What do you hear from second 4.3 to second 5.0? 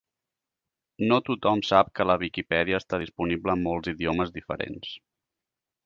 diferents